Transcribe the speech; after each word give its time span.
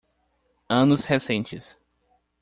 Anos 0.67 1.05
recentes 1.05 1.77